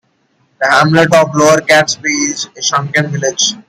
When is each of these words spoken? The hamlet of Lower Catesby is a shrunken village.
The 0.59 0.67
hamlet 0.67 1.13
of 1.13 1.35
Lower 1.35 1.57
Catesby 1.61 2.09
is 2.31 2.49
a 2.57 2.61
shrunken 2.63 3.11
village. 3.11 3.53